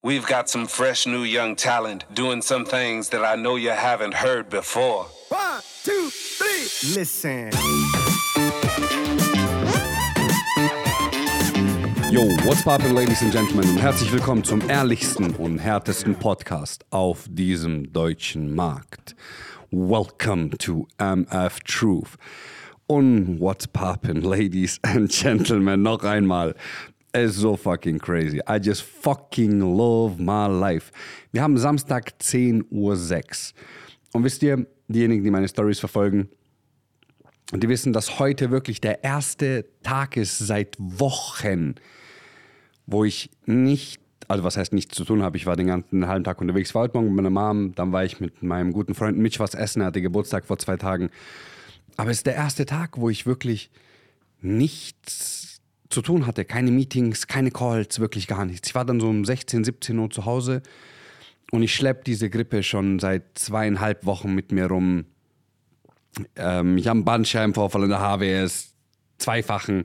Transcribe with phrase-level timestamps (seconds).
[0.00, 4.14] We've got some fresh new young talent doing some things that I know you haven't
[4.14, 5.06] heard before.
[5.28, 6.94] One, two, three.
[6.94, 7.50] Listen.
[12.12, 17.24] Yo, what's poppin', ladies and gentlemen, und herzlich willkommen zum ehrlichsten und härtesten Podcast auf
[17.28, 19.16] diesem deutschen Markt.
[19.72, 22.16] Welcome to MF Truth.
[22.86, 26.54] Und what's poppin', ladies and gentlemen, noch einmal.
[27.12, 28.40] Ist so fucking crazy.
[28.48, 30.92] I just fucking love my life.
[31.32, 32.94] Wir haben Samstag 10.06 Uhr.
[34.12, 36.28] Und wisst ihr, diejenigen, die meine Stories verfolgen,
[37.54, 41.76] die wissen, dass heute wirklich der erste Tag ist seit Wochen,
[42.86, 45.38] wo ich nicht, also was heißt nichts zu tun habe.
[45.38, 46.74] Ich war den ganzen halben Tag unterwegs.
[46.74, 49.54] war heute Morgen mit meiner Mom, dann war ich mit meinem guten Freund Mitch was
[49.54, 49.80] essen.
[49.80, 51.08] Er hatte Geburtstag vor zwei Tagen.
[51.96, 53.70] Aber es ist der erste Tag, wo ich wirklich
[54.42, 55.47] nichts
[55.88, 56.44] zu tun hatte.
[56.44, 58.68] Keine Meetings, keine Calls, wirklich gar nichts.
[58.68, 60.62] Ich war dann so um 16, 17 Uhr zu Hause
[61.50, 65.06] und ich schleppe diese Grippe schon seit zweieinhalb Wochen mit mir rum.
[66.36, 68.74] Ähm, ich habe einen Bandscheibenvorfall in der HWS,
[69.18, 69.84] zweifachen.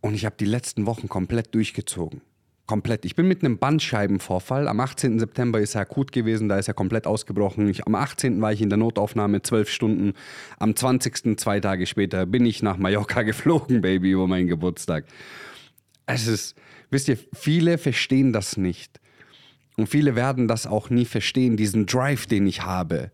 [0.00, 2.20] Und ich habe die letzten Wochen komplett durchgezogen.
[2.66, 3.04] Komplett.
[3.04, 4.66] Ich bin mit einem Bandscheibenvorfall.
[4.66, 5.20] Am 18.
[5.20, 7.68] September ist er akut gewesen, da ist er komplett ausgebrochen.
[7.68, 8.40] Ich, am 18.
[8.40, 10.14] war ich in der Notaufnahme, zwölf Stunden.
[10.58, 11.38] Am 20.
[11.38, 15.04] zwei Tage später bin ich nach Mallorca geflogen, Baby, über meinen Geburtstag.
[16.06, 16.56] Es ist,
[16.90, 19.00] wisst ihr, viele verstehen das nicht.
[19.76, 23.12] Und viele werden das auch nie verstehen, diesen Drive, den ich habe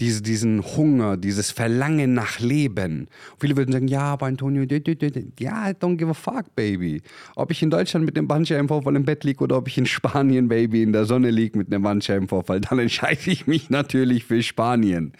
[0.00, 3.08] diese, diesen Hunger, dieses Verlangen nach Leben.
[3.38, 7.02] Viele würden sagen, ja, aber Antonio, ja, don't give a fuck, baby.
[7.36, 10.48] Ob ich in Deutschland mit einem Bandscheibenvorfall im Bett liege oder ob ich in Spanien,
[10.48, 15.12] baby, in der Sonne liege mit einem Bandscheibenvorfall, dann entscheide ich mich natürlich für Spanien.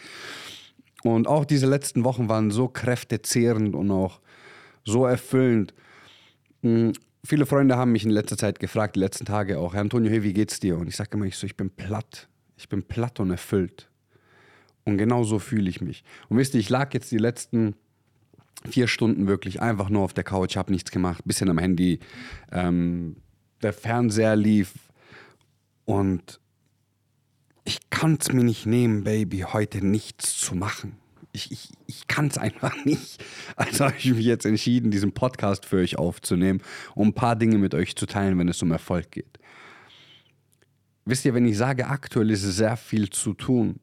[1.02, 4.20] Und auch diese letzten Wochen waren so kräftezehrend und auch
[4.84, 5.74] so erfüllend.
[6.62, 6.92] Hm,
[7.24, 10.22] viele Freunde haben mich in letzter Zeit gefragt, die letzten Tage auch, Herr Antonio, hey,
[10.22, 10.78] wie geht's dir?
[10.78, 12.28] Und ich sage immer, ich, so, ich bin platt.
[12.56, 13.88] Ich bin platt und erfüllt.
[14.84, 16.04] Und genau so fühle ich mich.
[16.28, 17.74] Und wisst ihr, ich lag jetzt die letzten
[18.68, 22.00] vier Stunden wirklich einfach nur auf der Couch, habe nichts gemacht, bisschen am Handy.
[22.52, 23.16] Ähm,
[23.62, 24.74] der Fernseher lief
[25.84, 26.40] und
[27.64, 30.96] ich kann es mir nicht nehmen, Baby, heute nichts zu machen.
[31.32, 33.24] Ich, ich, ich kann es einfach nicht.
[33.56, 36.62] Also habe ich mich jetzt entschieden, diesen Podcast für euch aufzunehmen,
[36.94, 39.38] um ein paar Dinge mit euch zu teilen, wenn es um Erfolg geht.
[41.06, 43.80] Wisst ihr, wenn ich sage, aktuell ist sehr viel zu tun,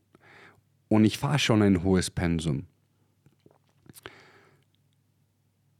[0.91, 2.65] und ich fahre schon ein hohes Pensum.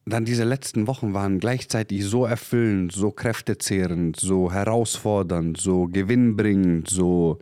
[0.06, 7.40] Dann diese letzten Wochen waren gleichzeitig so erfüllend, so kräftezehrend, so herausfordernd, so gewinnbringend, so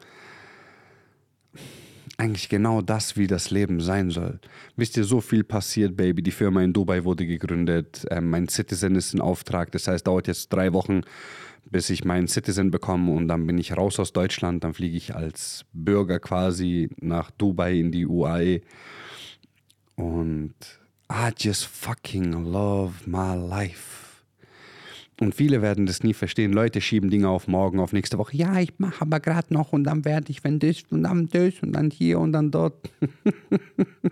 [2.17, 4.39] eigentlich genau das, wie das Leben sein soll.
[4.75, 6.23] Wisst ihr, so viel passiert, Baby.
[6.23, 8.03] Die Firma in Dubai wurde gegründet.
[8.09, 9.71] Ähm, mein Citizen ist in Auftrag.
[9.71, 11.01] Das heißt, dauert jetzt drei Wochen,
[11.65, 14.63] bis ich meinen Citizen bekomme und dann bin ich raus aus Deutschland.
[14.63, 18.61] Dann fliege ich als Bürger quasi nach Dubai in die UAE.
[19.95, 20.53] Und
[21.11, 24.09] I just fucking love my life.
[25.19, 26.53] Und viele werden das nie verstehen.
[26.53, 28.37] Leute schieben Dinge auf morgen, auf nächste Woche.
[28.37, 31.55] Ja, ich mache aber gerade noch und dann werde ich, wenn das und dann das
[31.61, 32.89] und dann hier und dann dort.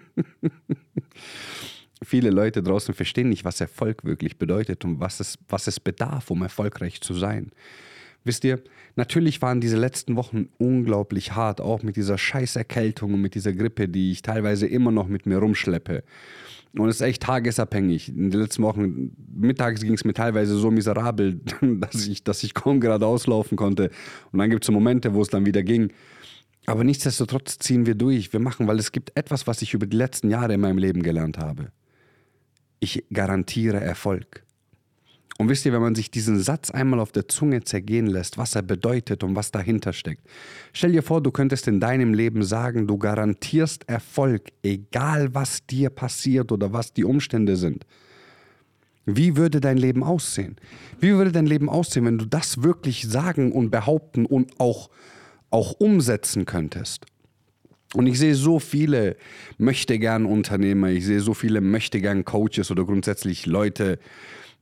[2.07, 6.31] viele Leute draußen verstehen nicht, was Erfolg wirklich bedeutet und was es, was es bedarf,
[6.31, 7.51] um erfolgreich zu sein.
[8.23, 8.61] Wisst ihr,
[8.95, 13.89] natürlich waren diese letzten Wochen unglaublich hart, auch mit dieser Scheißerkältung und mit dieser Grippe,
[13.89, 16.03] die ich teilweise immer noch mit mir rumschleppe.
[16.77, 18.09] Und es ist echt tagesabhängig.
[18.09, 22.53] In den letzten Wochen, mittags ging es mir teilweise so miserabel, dass ich, dass ich
[22.53, 23.91] kaum geradeaus laufen konnte.
[24.31, 25.91] Und dann gibt es so Momente, wo es dann wieder ging.
[26.65, 28.31] Aber nichtsdestotrotz ziehen wir durch.
[28.33, 31.01] Wir machen, weil es gibt etwas, was ich über die letzten Jahre in meinem Leben
[31.01, 31.71] gelernt habe
[32.79, 34.43] ich garantiere Erfolg.
[35.37, 38.55] Und wisst ihr, wenn man sich diesen Satz einmal auf der Zunge zergehen lässt, was
[38.55, 40.27] er bedeutet und was dahinter steckt.
[40.73, 45.91] Stell dir vor, du könntest in deinem Leben sagen, du garantierst Erfolg, egal was dir
[45.91, 47.85] passiert oder was die Umstände sind.
[49.05, 50.57] Wie würde dein Leben aussehen?
[50.99, 54.89] Wie würde dein Leben aussehen, wenn du das wirklich sagen und behaupten und auch,
[55.51, 57.05] auch umsetzen könntest?
[57.97, 59.17] Und ich sehe so viele
[59.57, 63.97] möchtegern Unternehmer, ich sehe so viele möchtegern Coaches oder grundsätzlich Leute,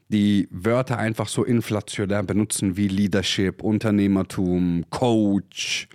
[0.08, 5.90] die Wörter einfach so inflationär benutzen wie Leadership, Unternehmertum, Coach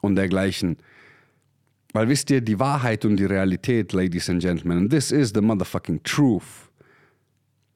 [0.00, 0.78] und dergleichen.
[1.92, 6.02] Weil wisst ihr, die Wahrheit und die Realität, Ladies and Gentlemen, this is the motherfucking
[6.02, 6.63] truth.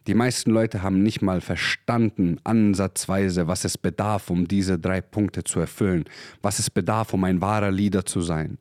[0.08, 5.44] Die meisten Leute haben nicht mal verstanden, ansatzweise, was es bedarf, um diese drei Punkte
[5.44, 6.06] zu erfüllen.
[6.40, 8.56] Was es bedarf, um ein wahrer Leader zu sein.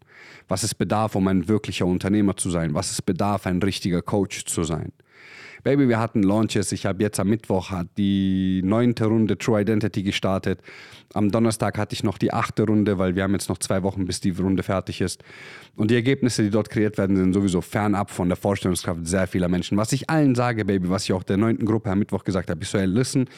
[0.50, 2.74] Was es bedarf, um ein wirklicher Unternehmer zu sein.
[2.74, 4.92] Was es bedarf, ein richtiger Coach zu sein.
[5.64, 6.72] Baby, wir hatten Launches.
[6.72, 10.62] Ich habe jetzt am Mittwoch hat die neunte Runde True Identity gestartet.
[11.14, 14.06] Am Donnerstag hatte ich noch die achte Runde, weil wir haben jetzt noch zwei Wochen,
[14.06, 15.24] bis die Runde fertig ist.
[15.76, 19.48] Und die Ergebnisse, die dort kreiert werden, sind sowieso fernab von der Vorstellungskraft sehr vieler
[19.48, 19.78] Menschen.
[19.78, 22.62] Was ich allen sage, Baby, was ich auch der neunten Gruppe am Mittwoch gesagt habe,
[22.62, 23.30] ich so, hey, listen,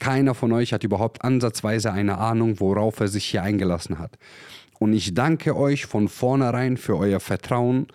[0.00, 4.18] keiner von euch hat überhaupt ansatzweise eine Ahnung, worauf er sich hier eingelassen hat.
[4.78, 7.86] Und ich danke euch von vornherein für euer Vertrauen,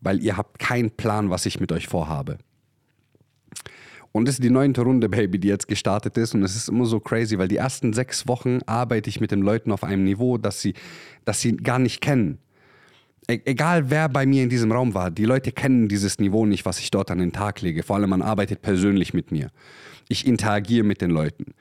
[0.00, 2.38] weil ihr habt keinen Plan, was ich mit euch vorhabe.
[4.16, 6.34] Und das ist die neunte Runde, Baby, die jetzt gestartet ist.
[6.34, 9.42] Und es ist immer so crazy, weil die ersten sechs Wochen arbeite ich mit den
[9.42, 10.72] Leuten auf einem Niveau, das sie,
[11.26, 12.38] das sie gar nicht kennen.
[13.28, 16.64] E egal wer bei mir in diesem Raum war, die Leute kennen dieses Niveau nicht,
[16.64, 17.82] was ich dort an den Tag lege.
[17.82, 19.50] Vor allem man arbeitet persönlich mit mir.
[20.08, 21.52] Ich interagiere mit den Leuten.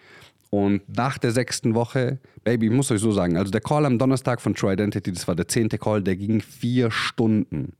[0.50, 4.00] Und nach der sechsten Woche, Baby, ich muss euch so sagen, also der Call am
[4.00, 7.74] Donnerstag von True Identity, das war der zehnte Call, der ging vier Stunden.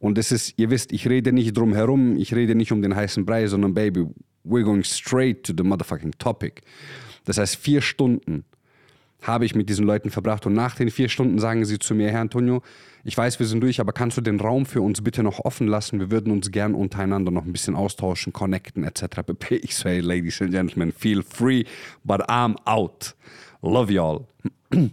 [0.00, 2.96] Und es ist, ihr wisst, ich rede nicht drum herum, ich rede nicht um den
[2.96, 4.06] heißen Brei, sondern Baby,
[4.44, 6.62] we're going straight to the motherfucking topic.
[7.26, 8.44] Das heißt, vier Stunden
[9.22, 10.46] habe ich mit diesen Leuten verbracht.
[10.46, 12.62] Und nach den vier Stunden sagen sie zu mir, Herr Antonio,
[13.04, 15.66] ich weiß, wir sind durch, aber kannst du den Raum für uns bitte noch offen
[15.66, 16.00] lassen?
[16.00, 19.20] Wir würden uns gern untereinander noch ein bisschen austauschen, connecten etc.
[19.50, 21.64] Ich say, ladies and gentlemen, feel free,
[22.04, 23.14] but I'm out.
[23.62, 24.26] Love y'all.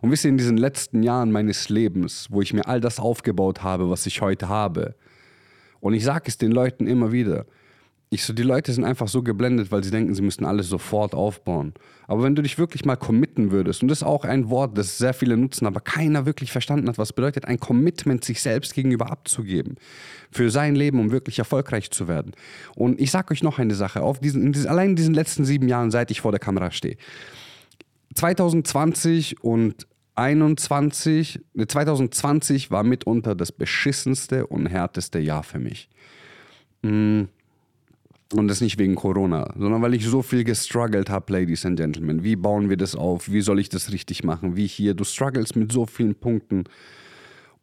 [0.00, 3.62] Und wisst ihr, in diesen letzten Jahren meines Lebens, wo ich mir all das aufgebaut
[3.62, 4.94] habe, was ich heute habe,
[5.80, 7.46] und ich sage es den Leuten immer wieder,
[8.12, 11.14] ich so, die Leute sind einfach so geblendet, weil sie denken, sie müssten alles sofort
[11.14, 11.72] aufbauen.
[12.08, 14.98] Aber wenn du dich wirklich mal committen würdest, und das ist auch ein Wort, das
[14.98, 19.12] sehr viele nutzen, aber keiner wirklich verstanden hat, was bedeutet, ein Commitment sich selbst gegenüber
[19.12, 19.76] abzugeben.
[20.32, 22.32] Für sein Leben, um wirklich erfolgreich zu werden.
[22.74, 25.44] Und ich sage euch noch eine Sache, auf diesen, in diesen, allein in diesen letzten
[25.44, 26.96] sieben Jahren, seit ich vor der Kamera stehe.
[28.14, 35.88] 2020 und 21, 2020 war mitunter das beschissenste und härteste Jahr für mich.
[36.82, 37.28] Mmh
[38.34, 42.22] und das nicht wegen Corona, sondern weil ich so viel gestruggelt habe, Ladies and Gentlemen.
[42.22, 43.30] Wie bauen wir das auf?
[43.30, 44.56] Wie soll ich das richtig machen?
[44.56, 44.94] Wie hier?
[44.94, 46.64] Du struggles mit so vielen Punkten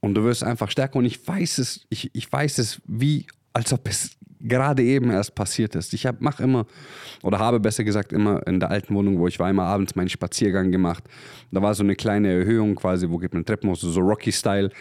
[0.02, 0.98] und du wirst einfach stärker.
[0.98, 4.18] Und ich weiß es, ich, ich weiß es, wie, als ob es
[4.48, 5.94] gerade eben erst passiert ist.
[5.94, 6.66] Ich mache immer,
[7.24, 10.10] oder habe besser gesagt immer in der alten Wohnung, wo ich war, immer abends meinen
[10.10, 11.04] Spaziergang gemacht.
[11.52, 14.72] Da war so eine kleine Erhöhung quasi, wo gibt man Treppen hoch, so Rocky-Style.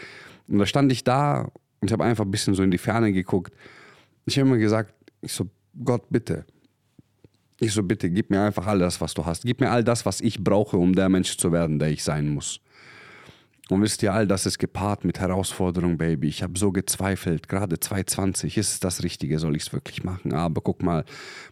[0.49, 1.49] Und da stand ich da
[1.81, 3.55] und ich habe einfach ein bisschen so in die Ferne geguckt.
[4.25, 5.49] Ich habe immer gesagt, ich so,
[5.85, 6.45] Gott, bitte.
[7.59, 9.45] Ich so, bitte, gib mir einfach all das, was du hast.
[9.45, 12.29] Gib mir all das, was ich brauche, um der Mensch zu werden, der ich sein
[12.29, 12.61] muss.
[13.69, 16.29] Und wisst ihr, all das ist gepaart mit Herausforderung, Baby.
[16.29, 20.33] Ich habe so gezweifelt, gerade 220, ist es das Richtige, soll ich es wirklich machen?
[20.35, 21.05] Aber guck mal,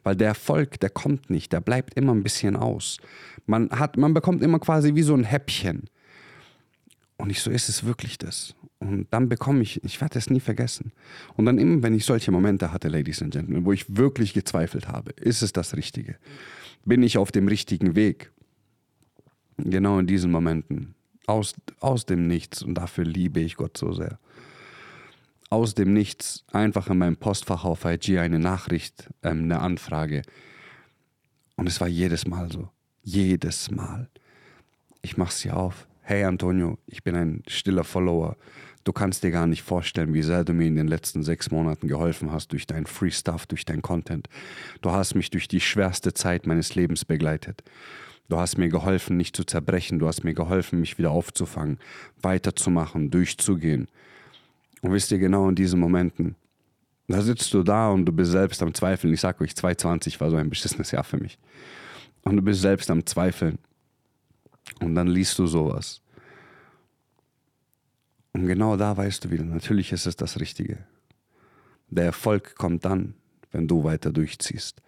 [0.05, 2.99] weil der Erfolg, der kommt nicht, der bleibt immer ein bisschen aus.
[3.47, 5.89] Man, hat, man bekommt immer quasi wie so ein Häppchen.
[7.17, 8.55] Und ich so, ist es wirklich das?
[8.79, 10.93] Und dann bekomme ich, ich werde es nie vergessen.
[11.37, 14.87] Und dann immer, wenn ich solche Momente hatte, Ladies and Gentlemen, wo ich wirklich gezweifelt
[14.89, 16.17] habe, ist es das Richtige?
[16.85, 18.31] Bin ich auf dem richtigen Weg?
[19.57, 20.94] Genau in diesen Momenten.
[21.27, 22.63] Aus, aus dem Nichts.
[22.63, 24.19] Und dafür liebe ich Gott so sehr.
[25.51, 30.23] Aus dem Nichts einfach in meinem Postfach auf IG eine Nachricht, ähm, eine Anfrage.
[31.57, 32.69] Und es war jedes Mal so.
[33.03, 34.09] Jedes Mal.
[35.03, 35.87] Ich mache sie auf.
[36.03, 38.37] Hey Antonio, ich bin ein stiller Follower.
[38.85, 41.89] Du kannst dir gar nicht vorstellen, wie sehr du mir in den letzten sechs Monaten
[41.89, 44.29] geholfen hast durch dein Free Stuff, durch dein Content.
[44.83, 47.63] Du hast mich durch die schwerste Zeit meines Lebens begleitet.
[48.29, 49.99] Du hast mir geholfen, nicht zu zerbrechen.
[49.99, 51.79] Du hast mir geholfen, mich wieder aufzufangen,
[52.23, 53.89] weiterzumachen, durchzugehen.
[54.81, 56.37] Und wisst ihr, genau in diesen Momenten,
[57.09, 59.13] da sitzt du da und du bist selbst am Zweifeln.
[59.13, 61.39] Ich sag euch, 2020 war so ein beschissenes Jahr für mich.
[62.23, 63.59] Und du bist selbst am Zweifeln.
[64.81, 66.01] Und dann liest du sowas.
[68.33, 70.79] Und genau da weißt du wieder, natürlich ist es das Richtige.
[71.89, 73.15] Der Erfolg kommt dann,
[73.53, 74.83] wenn du weiter durchziehst.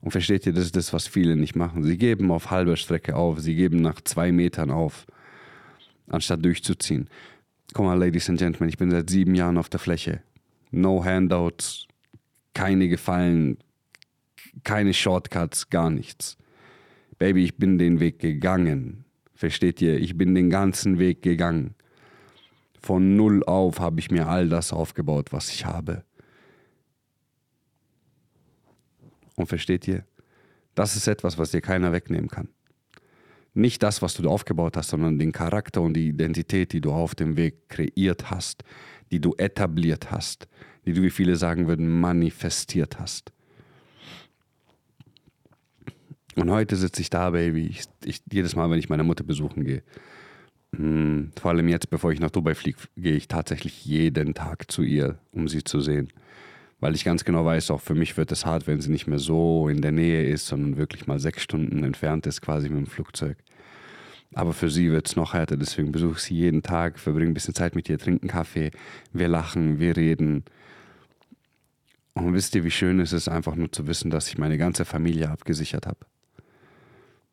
[0.00, 1.82] Und versteht ihr, das ist das, was viele nicht machen.
[1.82, 5.06] Sie geben auf halber Strecke auf, sie geben nach zwei Metern auf,
[6.08, 7.08] anstatt durchzuziehen.
[7.74, 10.22] Guck mal, Ladies and Gentlemen, ich bin seit sieben Jahren auf der Fläche.
[10.70, 11.86] No Handouts,
[12.54, 13.58] keine Gefallen,
[14.64, 16.36] keine Shortcuts, gar nichts.
[17.18, 19.04] Baby, ich bin den Weg gegangen.
[19.34, 19.98] Versteht ihr?
[19.98, 21.74] Ich bin den ganzen Weg gegangen.
[22.80, 26.04] Von null auf habe ich mir all das aufgebaut, was ich habe.
[29.40, 30.04] Und versteht ihr?
[30.74, 32.48] Das ist etwas, was dir keiner wegnehmen kann.
[33.54, 37.14] Nicht das, was du aufgebaut hast, sondern den Charakter und die Identität, die du auf
[37.14, 38.64] dem Weg kreiert hast,
[39.10, 40.46] die du etabliert hast,
[40.84, 43.32] die du, wie viele sagen würden, manifestiert hast.
[46.36, 47.66] Und heute sitze ich da, Baby.
[47.68, 49.82] Ich, ich, jedes Mal, wenn ich meine Mutter besuchen gehe,
[50.76, 54.82] hm, vor allem jetzt, bevor ich nach Dubai fliege, gehe ich tatsächlich jeden Tag zu
[54.82, 56.12] ihr, um sie zu sehen.
[56.80, 59.18] Weil ich ganz genau weiß, auch für mich wird es hart, wenn sie nicht mehr
[59.18, 62.86] so in der Nähe ist, sondern wirklich mal sechs Stunden entfernt ist, quasi mit dem
[62.86, 63.36] Flugzeug.
[64.32, 67.34] Aber für sie wird es noch härter, deswegen besuche ich sie jeden Tag, verbringe ein
[67.34, 68.70] bisschen Zeit mit ihr, trinken Kaffee,
[69.12, 70.44] wir lachen, wir reden.
[72.14, 74.84] Und wisst ihr, wie schön es ist, einfach nur zu wissen, dass ich meine ganze
[74.84, 75.98] Familie abgesichert habe.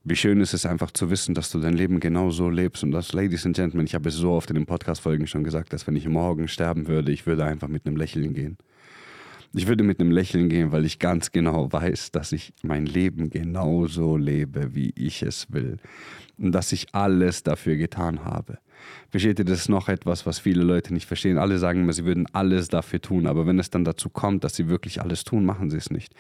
[0.04, 2.84] Wie schön ist es einfach zu wissen, dass du dein Leben genau so lebst.
[2.84, 5.74] Und das, Ladies and Gentlemen, ich habe es so oft in den Podcast-Folgen schon gesagt,
[5.74, 8.58] dass wenn ich morgen sterben würde, ich würde einfach mit einem Lächeln gehen.
[9.54, 13.30] Ich würde mit einem Lächeln gehen, weil ich ganz genau weiß, dass ich mein Leben
[13.30, 15.78] genauso lebe, wie ich es will.
[16.38, 18.60] Und dass ich alles dafür getan habe.
[19.10, 21.38] Versteht ihr, das ist noch etwas, was viele Leute nicht verstehen.
[21.38, 24.56] Alle sagen immer, sie würden alles dafür tun, aber wenn es dann dazu kommt, dass
[24.56, 26.14] sie wirklich alles tun, machen sie es nicht.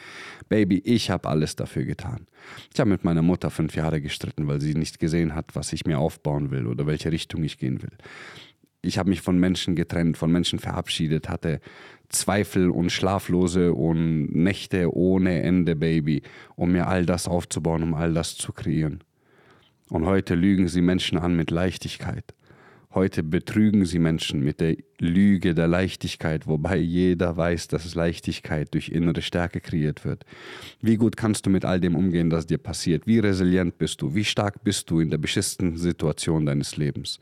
[0.49, 2.27] Baby, ich habe alles dafür getan.
[2.73, 5.85] Ich habe mit meiner Mutter fünf Jahre gestritten, weil sie nicht gesehen hat, was ich
[5.85, 7.91] mir aufbauen will oder welche Richtung ich gehen will.
[8.81, 11.59] Ich habe mich von Menschen getrennt, von Menschen verabschiedet, hatte
[12.09, 16.21] Zweifel und schlaflose und Nächte ohne Ende, Baby,
[16.55, 19.03] um mir all das aufzubauen, um all das zu kreieren.
[19.89, 22.33] Und heute lügen sie Menschen an mit Leichtigkeit.
[22.93, 28.87] Heute betrügen sie Menschen mit der Lüge der Leichtigkeit, wobei jeder weiß, dass Leichtigkeit durch
[28.87, 30.23] innere Stärke kreiert wird.
[30.81, 33.05] Wie gut kannst du mit all dem umgehen, das dir passiert?
[33.05, 34.15] Wie resilient bist du?
[34.15, 37.19] Wie stark bist du in der beschissten Situation deines Lebens?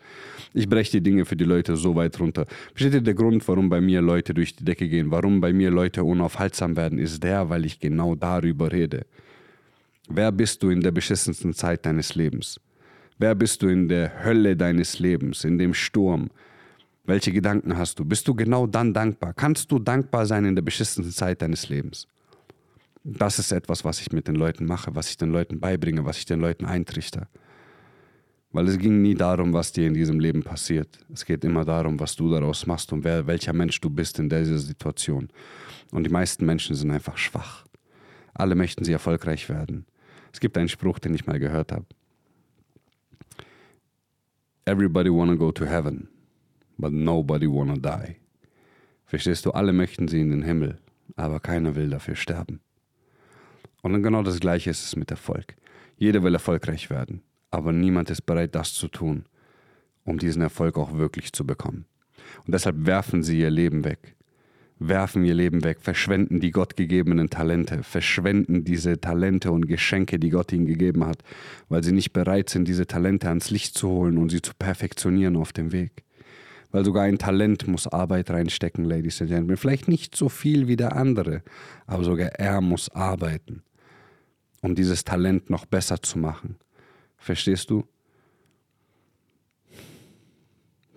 [0.54, 2.46] Ich breche die Dinge für die Leute so weit runter.
[2.76, 5.72] Versteht ihr der Grund, warum bei mir Leute durch die Decke gehen, warum bei mir
[5.72, 9.08] Leute unaufhaltsam werden, ist der, weil ich genau darüber rede.
[10.08, 12.60] Wer bist du in der beschissensten Zeit deines Lebens?
[13.18, 16.30] Wer bist du in der Hölle deines Lebens, in dem Sturm?
[17.06, 18.04] Welche Gedanken hast du?
[18.04, 19.34] Bist du genau dann dankbar?
[19.34, 22.10] Kannst du dankbar sein in der beschissensten Zeit deines Lebens?
[23.06, 26.18] Das ist etwas, was ich mit den Leuten mache, was ich den Leuten beibringe, was
[26.18, 27.30] ich den Leuten eintrichter.
[28.52, 31.00] Weil es ging nie darum, was dir in diesem Leben passiert.
[31.14, 34.28] Es geht immer darum, was du daraus machst und wer, welcher Mensch du bist in
[34.28, 35.30] dieser Situation.
[35.92, 37.66] Und die meisten Menschen sind einfach schwach.
[38.34, 39.86] Alle möchten sie erfolgreich werden.
[40.34, 41.86] Es gibt einen Spruch, den ich mal gehört habe.
[44.68, 46.08] Everybody wanna go to heaven,
[46.78, 48.16] but nobody wanna die.
[49.06, 50.80] Verstehst du, alle möchten sie in den Himmel,
[51.16, 52.62] aber keiner will dafür sterben.
[53.84, 55.56] Und dann genau das Gleiche ist es mit Erfolg.
[55.98, 59.26] Jeder will erfolgreich werden, aber niemand ist bereit, das zu tun,
[60.04, 61.86] um diesen Erfolg auch wirklich zu bekommen.
[62.46, 64.15] Und deshalb werfen sie ihr Leben weg
[64.88, 70.51] werfen ihr Leben weg, verschwenden die gottgegebenen Talente, verschwenden diese Talente und Geschenke, die Gott
[70.51, 71.24] ihnen gegeben hat,
[71.70, 75.36] weil sie nicht bereit sind, diese Talente ans Licht zu holen und sie zu perfektionieren
[75.36, 76.04] auf dem Weg.
[76.72, 79.58] Weil sogar ein Talent muss Arbeit reinstecken, Ladies and Gentlemen.
[79.58, 81.42] Vielleicht nicht so viel wie der andere,
[81.86, 83.63] aber sogar er muss arbeiten,
[84.62, 86.58] um dieses Talent noch besser zu machen.
[87.18, 87.86] Verstehst du?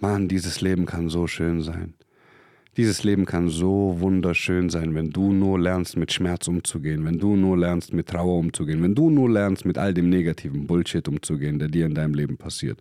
[0.01, 1.95] Mann, dieses Leben kann so schön sein.
[2.79, 7.35] Dieses Leben kann so wunderschön sein, wenn du nur lernst, mit Schmerz umzugehen, wenn du
[7.35, 11.59] nur lernst, mit Trauer umzugehen, wenn du nur lernst, mit all dem negativen Bullshit umzugehen,
[11.59, 12.79] der dir in deinem Leben passiert.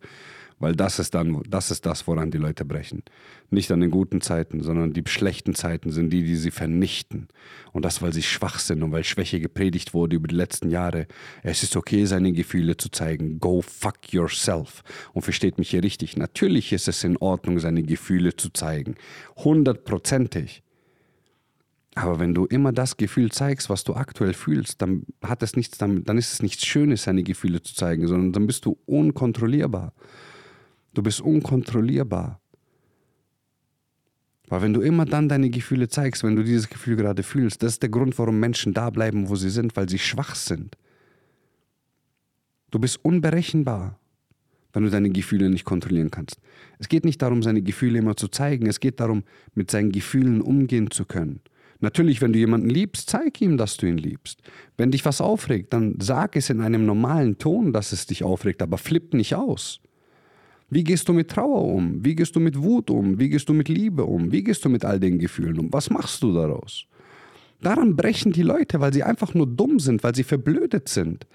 [0.59, 3.03] Weil das ist dann, das ist das, woran die Leute brechen.
[3.51, 7.27] Nicht an den guten Zeiten, sondern die schlechten Zeiten sind die, die sie vernichten.
[7.73, 11.05] Und das, weil sie schwach sind und weil Schwäche gepredigt wurde über die letzten Jahre.
[11.43, 13.39] Es ist okay, seine Gefühle zu zeigen.
[13.39, 14.83] Go fuck yourself.
[15.13, 16.17] Und versteht mich hier richtig.
[16.17, 18.95] Natürlich ist es in Ordnung, seine Gefühle zu zeigen.
[19.35, 20.63] Hundertprozentig.
[21.97, 25.79] Aber wenn du immer das Gefühl zeigst, was du aktuell fühlst, dann hat es nichts
[25.79, 29.93] damit, dann ist es nichts Schönes, seine Gefühle zu zeigen, sondern dann bist du unkontrollierbar.
[30.97, 32.41] Du bist unkontrollierbar.
[34.47, 37.73] Weil wenn du immer dann deine Gefühle zeigst, wenn du dieses Gefühl gerade fühlst, das
[37.73, 40.75] ist der Grund, warum Menschen da bleiben, wo sie sind, weil sie schwach sind.
[42.71, 43.99] Du bist unberechenbar,
[44.73, 46.39] wenn du deine Gefühle nicht kontrollieren kannst.
[46.79, 49.23] Es geht nicht darum, seine Gefühle immer zu zeigen, es geht darum,
[49.53, 51.41] mit seinen Gefühlen umgehen zu können.
[51.79, 54.41] Natürlich, wenn du jemanden liebst, zeig ihm, dass du ihn liebst.
[54.77, 58.63] Wenn dich was aufregt, dann sag es in einem normalen Ton, dass es dich aufregt,
[58.63, 59.79] aber flipp nicht aus.
[60.69, 62.03] Wie gehst du mit Trauer um?
[62.03, 63.19] Wie gehst du mit Wut um?
[63.19, 64.31] Wie gehst du mit Liebe um?
[64.31, 65.71] Wie gehst du mit all den Gefühlen um?
[65.71, 66.85] Was machst du daraus?
[67.61, 71.25] Daran brechen die Leute, weil sie einfach nur dumm sind, weil sie verblödet sind.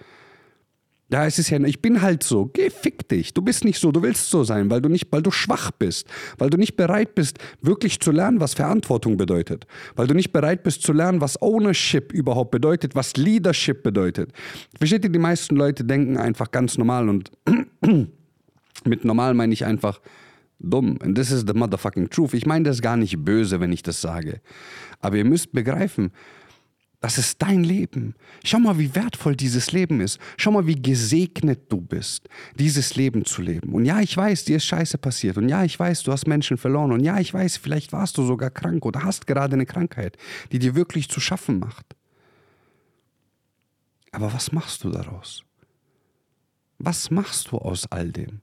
[1.10, 2.46] Ja, es ist ja, ich bin halt so.
[2.46, 3.34] Geh, fick dich.
[3.34, 6.06] Du bist nicht so, du willst so sein, weil du nicht, weil du schwach bist,
[6.38, 10.62] weil du nicht bereit bist, wirklich zu lernen, was Verantwortung bedeutet, weil du nicht bereit
[10.62, 14.32] bist zu lernen, was Ownership überhaupt bedeutet, was Leadership bedeutet.
[14.78, 17.30] Versteht ihr, die meisten Leute denken einfach ganz normal und
[18.86, 20.00] mit normal meine ich einfach
[20.58, 20.98] dumm.
[21.00, 22.34] And this is the motherfucking truth.
[22.34, 24.40] Ich meine das gar nicht böse, wenn ich das sage.
[25.00, 26.12] Aber ihr müsst begreifen,
[27.02, 28.14] Das ist dein Leben.
[28.44, 30.20] Schau mal, wie wertvoll dieses Leben ist.
[30.36, 33.74] Schau mal, wie gesegnet du bist, dieses Leben zu leben.
[33.74, 35.36] Und ja, ich weiß, dir ist Scheiße passiert.
[35.36, 36.92] Und ja, ich weiß, du hast Menschen verloren.
[36.92, 40.16] Und ja, ich weiß, vielleicht warst du sogar krank oder hast gerade eine Krankheit,
[40.52, 41.96] die dir wirklich zu schaffen macht.
[44.12, 45.42] Aber was machst du daraus?
[46.78, 48.42] Was machst du aus all dem?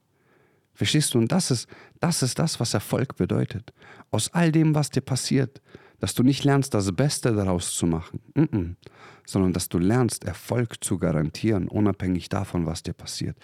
[0.79, 1.17] Verstehst du?
[1.17, 1.67] Und das ist,
[1.99, 3.73] das ist das, was Erfolg bedeutet.
[4.11, 5.61] Aus all dem, was dir passiert,
[5.99, 8.75] dass du nicht lernst, das Beste daraus zu machen, mm -mm.
[9.25, 13.35] sondern dass du lernst, Erfolg zu garantieren, unabhängig davon, was dir passiert.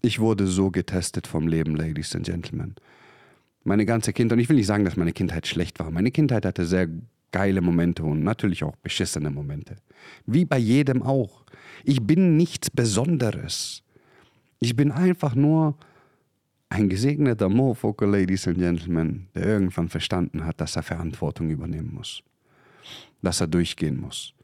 [0.00, 2.74] Ich wurde so getestet vom Leben, Ladies and Gentlemen.
[3.64, 5.90] Meine ganze Kindheit, und ich will nicht sagen, dass meine Kindheit schlecht war.
[5.90, 6.88] Meine Kindheit hatte sehr
[7.32, 9.76] geile Momente und natürlich auch beschissene Momente.
[10.24, 11.44] Wie bei jedem auch.
[11.84, 13.82] Ich bin nichts Besonderes.
[14.58, 15.76] Ich bin einfach nur
[16.70, 22.22] ein gesegneter Mofoker, Ladies and Gentlemen, der irgendwann verstanden hat, dass er Verantwortung übernehmen muss.
[23.22, 24.34] Dass er durchgehen muss.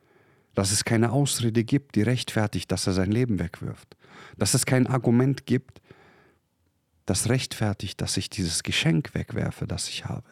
[0.55, 3.97] Dass es keine Ausrede gibt, die rechtfertigt, dass er sein Leben wegwirft.
[4.39, 5.81] Dass es kein Argument gibt,
[7.07, 10.25] das rechtfertigt, dass ich dieses Geschenk wegwerfe, das ich habe.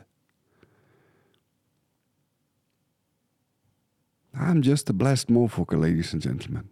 [4.35, 6.71] I'm just a blessed mofoker, ladies and gentlemen.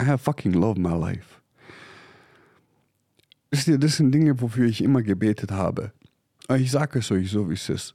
[0.00, 1.39] I have fucking loved my life.
[3.50, 5.92] Wisst ihr, das sind Dinge, wofür ich immer gebetet habe.
[6.56, 7.94] Ich sage es euch so, wie es ist.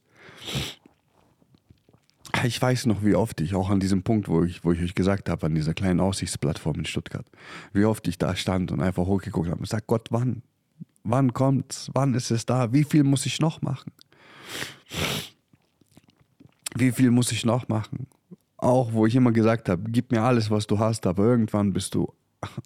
[2.44, 4.96] Ich weiß noch, wie oft ich auch an diesem Punkt, wo ich, wo ich euch
[4.96, 7.26] gesagt habe, an dieser kleinen Aussichtsplattform in Stuttgart,
[7.72, 10.42] wie oft ich da stand und einfach hochgeguckt habe und gesagt, Gott, wann?
[11.04, 11.90] Wann kommt's?
[11.94, 12.74] Wann ist es da?
[12.74, 13.92] Wie viel muss ich noch machen?
[16.76, 18.08] Wie viel muss ich noch machen?
[18.58, 21.96] Auch wo ich immer gesagt habe, gib mir alles, was du hast, aber irgendwann bist
[21.96, 22.12] du,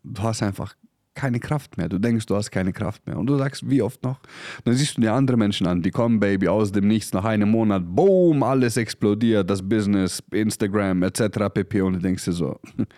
[0.03, 0.75] du hast einfach
[1.19, 1.89] keine Kraft mehr.
[1.89, 3.17] Du denkst, du hast keine Kraft mehr.
[3.17, 4.19] Und du sagst, wie oft noch?
[4.63, 7.51] Dann siehst du dir andere Menschen an, die kommen, Baby, aus dem Nichts, nach einem
[7.51, 11.21] Monat, boom, alles explodiert, das Business, Instagram, etc.
[11.53, 11.81] pp.
[11.81, 12.59] Und du denkst dir so.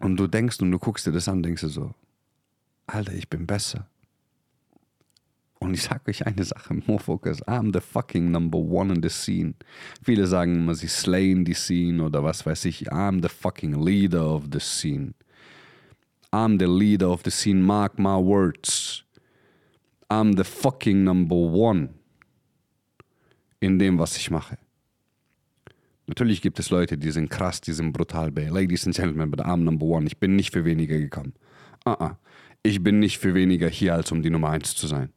[0.00, 1.92] Und du denkst und du guckst dir das an, denkst dir so,
[2.86, 3.88] Alter, ich bin besser.
[5.60, 9.54] Und ich sag euch eine Sache, Mofocus, I'm the fucking number one in the scene.
[10.02, 12.92] Viele sagen immer, sie slayen die Scene oder was weiß ich.
[12.92, 15.14] I'm the fucking leader of the scene.
[16.32, 19.04] I'm the leader of the scene, mark my words.
[20.10, 21.94] I'm the fucking number one
[23.60, 24.58] in dem, was ich mache.
[26.06, 28.30] Natürlich gibt es Leute, die sind krass, die sind brutal.
[28.30, 30.06] Bei Ladies and Gentlemen, but I'm number one.
[30.06, 31.34] Ich bin nicht für weniger gekommen.
[31.86, 32.16] Uh -uh.
[32.62, 35.12] Ich bin nicht für weniger hier, als um die Nummer eins zu sein.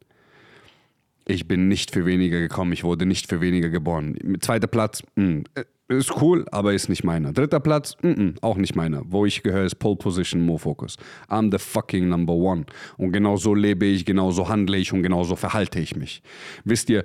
[1.26, 2.72] Ich bin nicht für weniger gekommen.
[2.72, 4.16] Ich wurde nicht für weniger geboren.
[4.40, 5.44] Zweiter Platz, mh, hm,
[5.88, 7.32] ist cool, aber ist nicht meiner.
[7.32, 9.02] Dritter Platz, mm -mm, auch nicht meiner.
[9.06, 10.96] Wo ich gehöre, ist Pole Position, More Focus.
[11.28, 12.64] I'm the fucking number one.
[12.96, 16.22] Und genau so lebe ich, genau so handle ich und genau so verhalte ich mich.
[16.64, 17.04] Wisst ihr,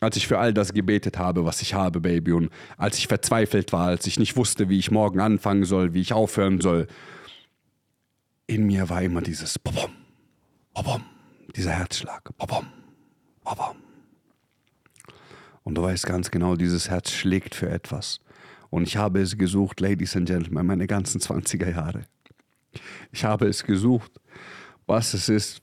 [0.00, 3.72] als ich für all das gebetet habe, was ich habe, Baby, und als ich verzweifelt
[3.72, 6.86] war, als ich nicht wusste, wie ich morgen anfangen soll, wie ich aufhören soll,
[8.46, 9.90] in mir war immer dieses Bobom,
[10.74, 11.02] Bobom,
[11.56, 12.66] dieser Herzschlag, Bobom.
[15.62, 18.20] Und du weißt ganz genau, dieses Herz schlägt für etwas.
[18.70, 22.02] Und ich habe es gesucht, Ladies and Gentlemen, meine ganzen 20er Jahre.
[23.12, 24.12] Ich habe es gesucht,
[24.86, 25.62] was es ist.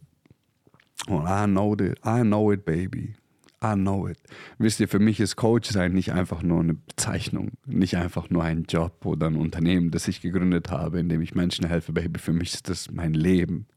[1.07, 3.15] Und I know it, I know it, baby.
[3.63, 4.17] I know it.
[4.57, 8.43] Wisst ihr, für mich ist Coach sein nicht einfach nur eine Bezeichnung, nicht einfach nur
[8.43, 12.19] ein Job oder ein Unternehmen, das ich gegründet habe, in dem ich Menschen helfe, baby.
[12.19, 13.67] Für mich ist das mein Leben.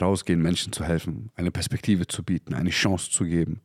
[0.00, 3.60] Rausgehen, Menschen zu helfen, eine Perspektive zu bieten, eine Chance zu geben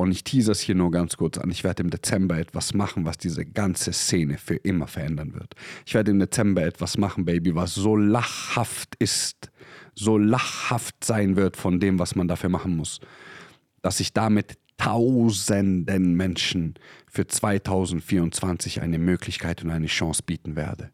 [0.00, 1.50] und ich tease es hier nur ganz kurz an.
[1.50, 5.54] Ich werde im Dezember etwas machen, was diese ganze Szene für immer verändern wird.
[5.84, 9.50] Ich werde im Dezember etwas machen, Baby, was so lachhaft ist,
[9.94, 13.00] so lachhaft sein wird von dem, was man dafür machen muss,
[13.82, 20.92] dass ich damit tausenden Menschen für 2024 eine Möglichkeit und eine Chance bieten werde.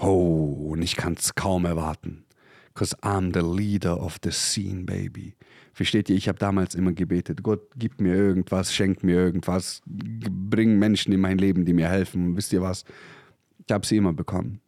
[0.00, 2.24] Oh, und ich kann es kaum erwarten.
[2.72, 5.34] Because I'm the leader of the scene, baby.
[5.72, 10.78] Versteht ihr, ich habe damals immer gebetet, Gott, gib mir irgendwas, schenk mir irgendwas, bring
[10.78, 12.36] Menschen in mein Leben, die mir helfen.
[12.36, 12.84] Wisst ihr was?
[13.66, 14.60] Ich habe sie immer bekommen.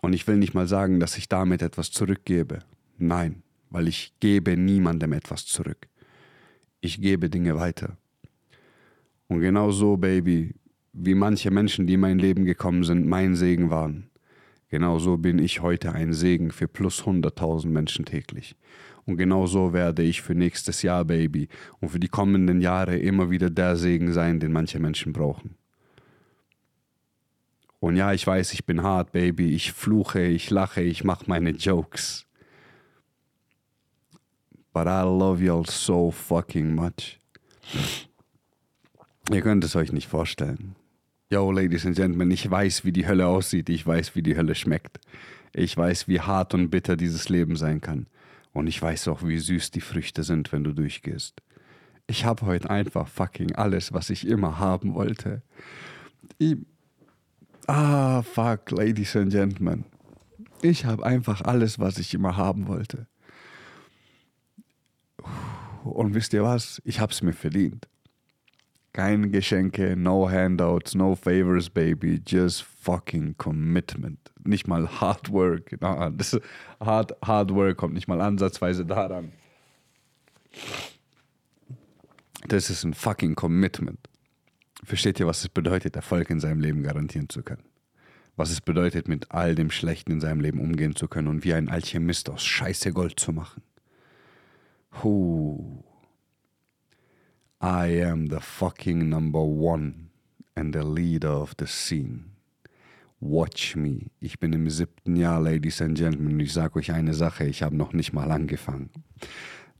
[0.00, 2.60] Und ich will nicht mal sagen, dass ich damit etwas zurückgebe.
[2.98, 5.88] Nein, weil ich gebe niemandem etwas zurück.
[6.80, 7.96] Ich gebe Dinge weiter.
[9.26, 10.54] Und genau so, Baby,
[10.92, 14.08] wie manche Menschen, die in mein Leben gekommen sind, mein Segen waren,
[14.68, 18.56] Genauso bin ich heute ein Segen für plus 100.000 Menschen täglich.
[19.06, 21.48] Und genauso werde ich für nächstes Jahr, Baby,
[21.80, 25.56] und für die kommenden Jahre immer wieder der Segen sein, den manche Menschen brauchen.
[27.80, 29.54] Und ja, ich weiß, ich bin hart, Baby.
[29.54, 32.28] Ich fluche, ich lache, ich mache meine Jokes.
[34.78, 37.18] but I love y'all so fucking much.
[39.28, 40.76] Ihr könnt es euch nicht vorstellen.
[41.30, 43.68] Yo, Ladies and Gentlemen, ich weiß, wie die Hölle aussieht.
[43.68, 44.98] Ich weiß, wie die Hölle schmeckt.
[45.52, 48.06] Ich weiß, wie hart und bitter dieses Leben sein kann.
[48.54, 51.42] Und ich weiß auch, wie süß die Früchte sind, wenn du durchgehst.
[52.06, 55.42] Ich habe heute einfach fucking alles, was ich immer haben wollte.
[56.38, 56.56] Ich
[57.66, 59.84] ah, fuck, Ladies and Gentlemen.
[60.62, 63.06] Ich habe einfach alles, was ich immer haben wollte.
[65.84, 66.80] Und wisst ihr was?
[66.86, 67.86] Ich habe es mir verdient.
[68.98, 72.20] Keine Geschenke, no handouts, no favors, baby.
[72.26, 74.18] Just fucking commitment.
[74.42, 75.70] Nicht mal hard work.
[75.80, 76.36] Na, das
[76.80, 79.30] hard, hard work kommt nicht mal ansatzweise daran.
[82.48, 84.00] Das ist ein fucking commitment.
[84.82, 87.62] Versteht ihr, was es bedeutet, Erfolg in seinem Leben garantieren zu können?
[88.34, 91.54] Was es bedeutet, mit all dem Schlechten in seinem Leben umgehen zu können und wie
[91.54, 93.62] ein Alchemist aus Scheiße Gold zu machen?
[95.04, 95.84] Who?
[97.60, 100.10] I am the fucking number one
[100.54, 102.30] and the leader of the scene.
[103.20, 104.10] Watch me.
[104.20, 107.74] Ich bin im siebten Jahr, Ladies and Gentlemen, ich sage euch eine Sache, ich habe
[107.74, 108.90] noch nicht mal angefangen.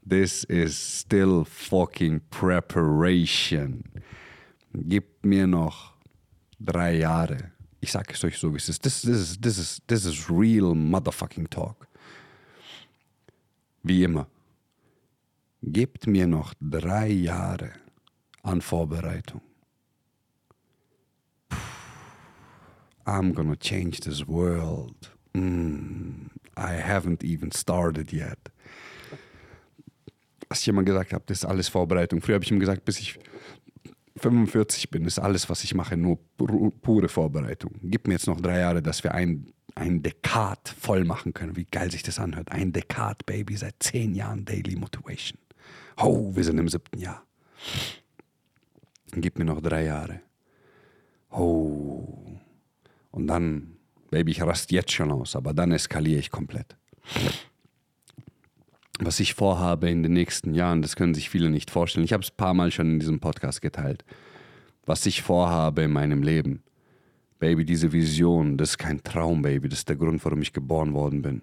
[0.05, 3.85] This is still fucking preparation.
[4.75, 5.95] Gebt mir noch
[6.59, 7.53] drei Jahre.
[7.81, 8.83] Ich sage es euch so, wie es ist.
[8.83, 11.87] This, this, is, this, is, this is real motherfucking talk.
[13.85, 14.27] Wie immer.
[15.63, 17.73] Gebt mir noch drei Jahre
[18.43, 19.41] an Vorbereitung.
[23.05, 25.17] I'm gonna change this world.
[25.33, 28.39] Mm, I haven't even started yet.
[30.49, 32.21] Was ich immer gesagt habe, das ist alles Vorbereitung.
[32.21, 33.19] Früher habe ich ihm gesagt, bis ich
[34.19, 37.73] 45 bin, ist alles, was ich mache, nur pure Vorbereitung.
[37.83, 41.57] Gib mir jetzt noch drei Jahre, dass wir ein, ein Dekad voll machen können.
[41.57, 42.51] Wie geil sich das anhört.
[42.51, 45.39] Ein Dekad, Baby, seit zehn Jahren Daily Motivation.
[45.97, 47.25] Oh, wir sind im siebten Jahr.
[49.13, 50.21] Gib mir noch drei Jahre.
[51.31, 52.39] Oh.
[53.11, 53.77] Und dann,
[54.11, 56.77] Baby, ich raste jetzt schon aus, aber dann eskaliere ich komplett.
[59.01, 62.05] Was ich vorhabe in den nächsten Jahren, das können sich viele nicht vorstellen.
[62.05, 64.05] Ich habe es ein paar Mal schon in diesem Podcast geteilt.
[64.87, 66.63] Was ich vorhabe in meinem Leben.
[67.39, 69.69] Baby, diese Vision, das ist kein Traum, Baby.
[69.69, 71.43] Das ist der Grund, warum ich geboren worden bin.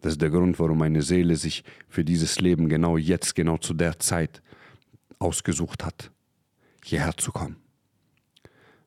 [0.00, 3.74] Das ist der Grund, warum meine Seele sich für dieses Leben genau jetzt, genau zu
[3.74, 4.42] der Zeit
[5.18, 6.10] ausgesucht hat,
[6.84, 7.56] hierher zu kommen.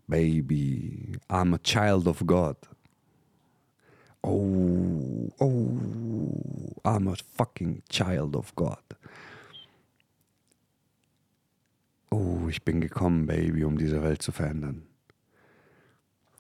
[0.07, 2.57] Baby, I'm a child of God.
[4.23, 8.83] Oh, oh, I'm a fucking child of God.
[12.11, 14.88] Oh, ich bin gekommen, Baby, um diese Welt zu verändern.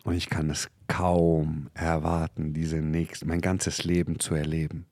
[0.03, 4.85] Und ich kann es kaum erwarten, diese nächste, mein ganzes Leben zu erleben.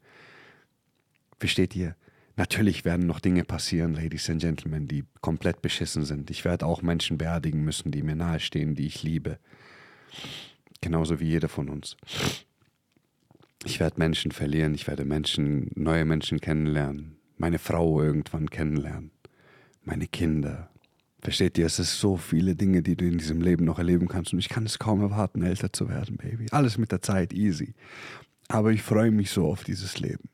[1.40, 1.96] Versteht ihr?
[2.36, 6.30] Natürlich werden noch Dinge passieren, Ladies and Gentlemen, die komplett beschissen sind.
[6.30, 9.40] Ich werde auch Menschen beerdigen müssen, die mir nahestehen, die ich liebe.
[10.82, 11.98] Genauso wie jeder von uns.
[13.66, 19.12] Ich werde Menschen verlieren, ich werde Menschen, neue Menschen kennenlernen, meine Frau irgendwann kennenlernen,
[19.84, 20.70] meine Kinder,
[21.28, 24.32] Versteht ihr, es ist so viele Dinge, die du in diesem Leben noch erleben kannst
[24.32, 26.46] und ich kann es kaum erwarten, älter zu werden, Baby.
[26.52, 27.74] Alles mit der Zeit, easy.
[28.48, 30.30] Aber ich freue mich so auf dieses Leben.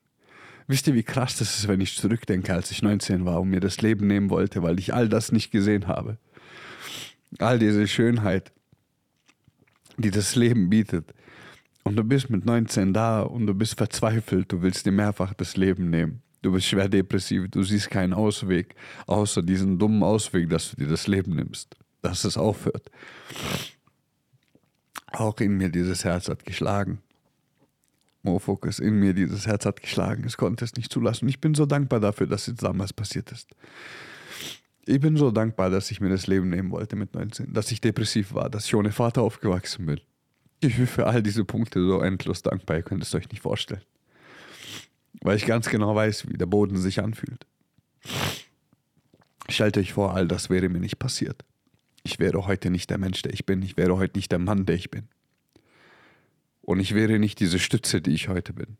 [0.68, 3.60] Wisst ihr, wie krass das ist, wenn ich zurückdenke, als ich 19 war und mir
[3.60, 6.20] das Leben nehmen wollte, weil ich all das nicht gesehen habe?
[7.40, 8.52] All diese Schönheit,
[9.98, 11.12] die das Leben bietet.
[11.82, 15.58] Und du bist mit 19 da und du bist verzweifelt, du willst dir mehrfach das
[15.58, 16.22] Leben nehmen.
[16.44, 18.76] Du bist schwer depressiv, du siehst keinen Ausweg,
[19.08, 22.92] außer diesen dummen Ausweg, dass du dir das Leben nimmst, dass es aufhört.
[25.08, 27.02] Auch in mir dieses Herz hat geschlagen.
[28.24, 30.26] Mofokus, in mir dieses Herz hat geschlagen.
[30.26, 31.30] Es konnte es nicht zulassen.
[31.30, 33.50] Ich bin so dankbar dafür, dass es damals passiert ist.
[34.86, 37.80] Ich bin so dankbar, dass ich mir das Leben nehmen wollte mit 19, dass ich
[37.80, 40.02] depressiv war, dass ich ohne Vater aufgewachsen bin.
[40.60, 43.84] Ich bin für all diese Punkte so endlos dankbar, ihr könnt es euch nicht vorstellen
[45.22, 47.46] weil ich ganz genau weiß, wie der Boden sich anfühlt.
[49.50, 51.44] Stellt euch vor, all das wäre mir nicht passiert.
[52.04, 53.62] Ich wäre heute nicht der Mensch, der ich bin.
[53.62, 55.08] Ich wäre heute nicht der Mann, der ich bin.
[56.62, 58.78] Und ich wäre nicht diese Stütze, die ich heute bin.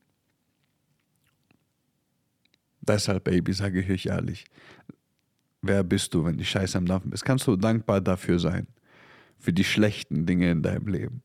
[2.82, 4.46] Deshalb, Baby, sage ich euch ehrlich,
[5.62, 7.24] wer bist du, wenn die Scheiße am Laufen ist?
[7.24, 8.68] Kannst du dankbar dafür sein,
[9.40, 11.22] für die schlechten Dinge in deinem Leben?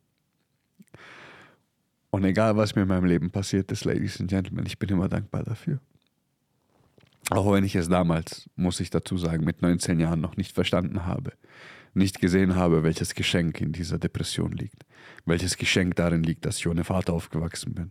[2.10, 5.08] Und egal, was mir in meinem Leben passiert ist, Ladies and Gentlemen, ich bin immer
[5.08, 5.78] dankbar dafür.
[7.30, 11.04] Auch wenn ich es damals, muss ich dazu sagen, mit 19 Jahren noch nicht verstanden
[11.04, 11.32] habe,
[11.92, 14.86] nicht gesehen habe, welches Geschenk in dieser Depression liegt,
[15.26, 17.90] welches Geschenk darin liegt, dass ich ohne Vater aufgewachsen bin,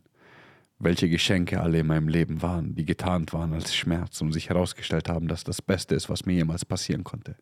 [0.80, 5.10] welche Geschenke alle in meinem Leben waren, die getarnt waren als Schmerz und sich herausgestellt
[5.10, 7.36] haben, dass das Beste ist, was mir jemals passieren konnte.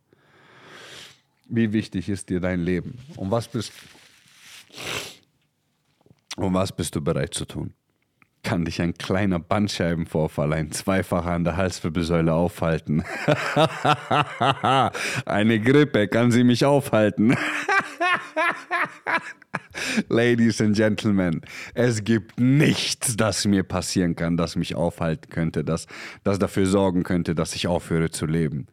[1.47, 2.97] Wie wichtig ist dir dein Leben?
[3.15, 3.71] Und was bist,
[6.35, 7.73] und was bist du bereit zu tun?
[8.43, 13.03] Kann dich ein kleiner Bandscheibenvorfall, ein Zweifacher an der Halswirbelsäule aufhalten?
[15.25, 17.35] Eine Grippe kann sie mich aufhalten.
[20.09, 21.41] Ladies and Gentlemen,
[21.73, 25.87] es gibt nichts, das mir passieren kann, das mich aufhalten könnte, das,
[26.23, 28.67] das dafür sorgen könnte, dass ich aufhöre zu leben,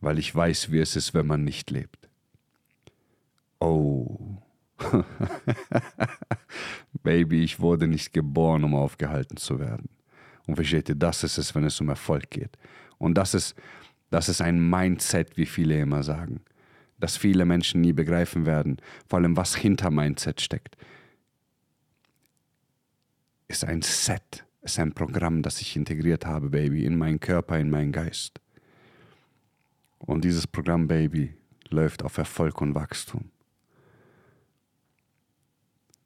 [0.00, 2.08] weil ich weiß, wie es ist, wenn man nicht lebt.
[3.58, 4.36] Oh.
[7.02, 9.88] Baby, ich wurde nicht geboren, um aufgehalten zu werden.
[10.46, 12.56] Und versteht ihr, das ist es, wenn es um Erfolg geht.
[12.98, 13.54] Und das ist,
[14.10, 16.40] das ist ein Mindset, wie viele immer sagen
[16.98, 20.76] das viele Menschen nie begreifen werden, vor allem was hinter Mindset steckt,
[23.48, 27.70] ist ein Set, ist ein Programm, das ich integriert habe, Baby, in meinen Körper, in
[27.70, 28.40] meinen Geist.
[29.98, 31.34] Und dieses Programm, Baby,
[31.68, 33.30] läuft auf Erfolg und Wachstum.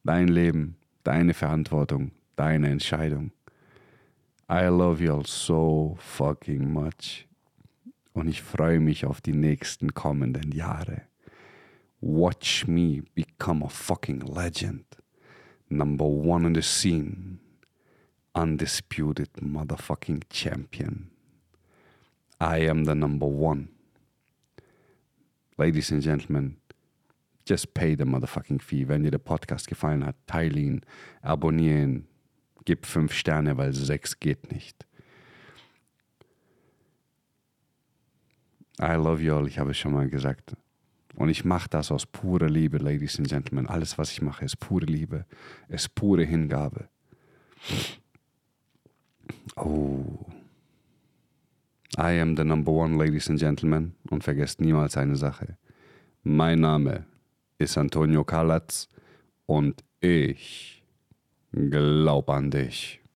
[0.05, 3.33] Dein Leben, deine Verantwortung, deine Entscheidung.
[4.49, 7.29] I love you all so fucking much
[8.15, 11.03] und ich freue mich auf die nächsten kommenden Jahre.
[12.01, 14.85] Watch me become a fucking legend.
[15.69, 17.39] Number one in the scene.
[18.35, 21.11] Undisputed motherfucking champion.
[22.41, 23.69] I am the number one.
[25.59, 26.57] Ladies and Gentlemen,
[27.51, 28.87] just pay the motherfucking fee.
[28.87, 30.81] Wenn dir der Podcast gefallen hat, teile ihn,
[31.21, 32.07] abonniere ihn,
[32.65, 34.87] gib fünf Sterne, weil sechs geht nicht.
[38.81, 40.57] I love you all, ich habe es schon mal gesagt.
[41.17, 43.67] Und ich mache das aus purer Liebe, Ladies and Gentlemen.
[43.67, 45.27] Alles, was ich mache, ist pure Liebe,
[45.69, 46.89] ist pure Hingabe.
[49.57, 50.25] Oh.
[51.99, 53.97] I am the number one, Ladies and Gentlemen.
[54.09, 55.59] Und vergesst niemals eine Sache.
[56.23, 57.05] Mein Name
[57.61, 58.89] ist Antonio Kalatz
[59.47, 60.83] und ich
[61.53, 63.00] glaube an dich.